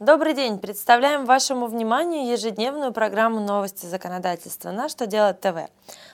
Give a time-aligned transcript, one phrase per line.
[0.00, 0.58] Добрый день!
[0.58, 5.68] Представляем вашему вниманию ежедневную программу новости законодательства «На что делать ТВ».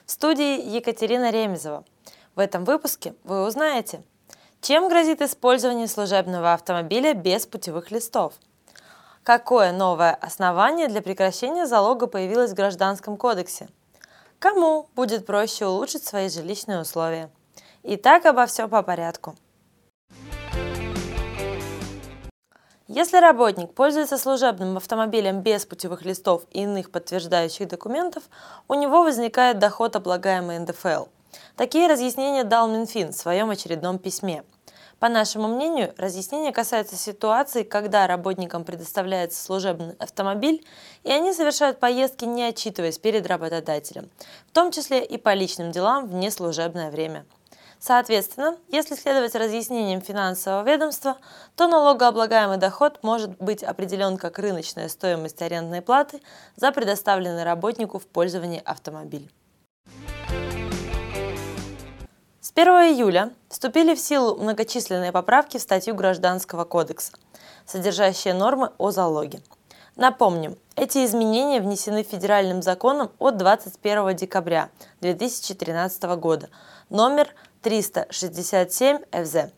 [0.04, 1.84] В студии Екатерина Ремезова.
[2.34, 4.02] В этом выпуске вы узнаете,
[4.60, 8.34] чем грозит использование служебного автомобиля без путевых листов,
[9.22, 13.68] какое новое основание для прекращения залога появилось в Гражданском кодексе,
[14.40, 17.30] кому будет проще улучшить свои жилищные условия.
[17.84, 19.36] Итак, обо всем по порядку–
[22.88, 28.22] Если работник пользуется служебным автомобилем без путевых листов и иных подтверждающих документов,
[28.68, 31.06] у него возникает доход, облагаемый НДФЛ.
[31.56, 34.44] Такие разъяснения дал Минфин в своем очередном письме.
[35.00, 40.64] По нашему мнению, разъяснение касается ситуации, когда работникам предоставляется служебный автомобиль,
[41.02, 44.08] и они совершают поездки, не отчитываясь перед работодателем,
[44.46, 47.26] в том числе и по личным делам в неслужебное время–
[47.78, 51.18] Соответственно, если следовать разъяснениям финансового ведомства,
[51.54, 56.20] то налогооблагаемый доход может быть определен как рыночная стоимость арендной платы
[56.56, 59.30] за предоставленный работнику в пользование автомобиль.
[62.40, 67.12] С 1 июля вступили в силу многочисленные поправки в статью Гражданского кодекса,
[67.66, 69.42] содержащие нормы о залоге.
[69.96, 74.70] Напомним, эти изменения внесены федеральным законом от 21 декабря
[75.00, 76.50] 2013 года,
[76.90, 77.34] номер
[77.66, 79.50] 367 ФЗ.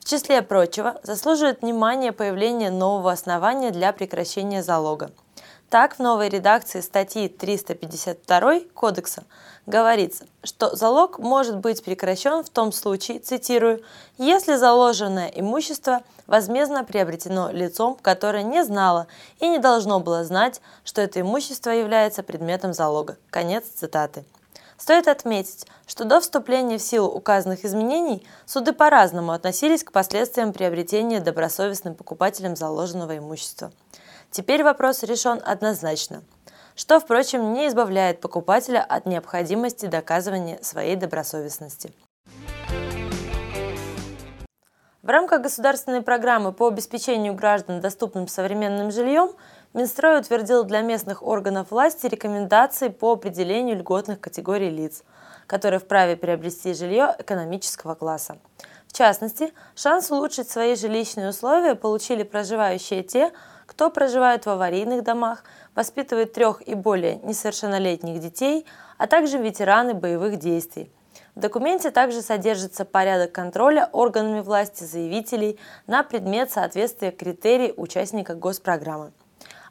[0.00, 5.12] В числе прочего, заслуживает внимания появление нового основания для прекращения залога.
[5.70, 9.22] Так, в новой редакции статьи 352 Кодекса
[9.66, 13.84] говорится, что залог может быть прекращен в том случае, цитирую,
[14.18, 19.06] если заложенное имущество возмездно приобретено лицом, которое не знало
[19.38, 23.16] и не должно было знать, что это имущество является предметом залога.
[23.30, 24.24] Конец цитаты.
[24.84, 31.20] Стоит отметить, что до вступления в силу указанных изменений суды по-разному относились к последствиям приобретения
[31.20, 33.72] добросовестным покупателем заложенного имущества.
[34.30, 36.22] Теперь вопрос решен однозначно,
[36.76, 41.94] что, впрочем, не избавляет покупателя от необходимости доказывания своей добросовестности.
[45.00, 49.32] В рамках государственной программы по обеспечению граждан доступным современным жильем
[49.74, 55.02] Минстрой утвердил для местных органов власти рекомендации по определению льготных категорий лиц,
[55.48, 58.38] которые вправе приобрести жилье экономического класса.
[58.86, 63.32] В частности, шанс улучшить свои жилищные условия получили проживающие те,
[63.66, 65.42] кто проживает в аварийных домах,
[65.74, 70.88] воспитывает трех и более несовершеннолетних детей, а также ветераны боевых действий.
[71.34, 75.58] В документе также содержится порядок контроля органами власти заявителей
[75.88, 79.10] на предмет соответствия критерий участника госпрограммы.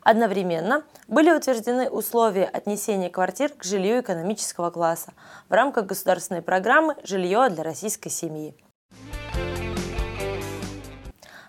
[0.04, 5.14] Одновременно были утверждены условия отнесения квартир к жилью экономического класса
[5.50, 8.56] в рамках государственной программы «Жилье для российской семьи».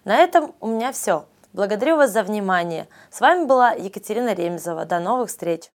[0.04, 1.26] На этом у меня все.
[1.53, 2.88] Благодарю вас за внимание.
[3.10, 4.84] С вами была Екатерина Ремезова.
[4.84, 5.71] До новых встреч!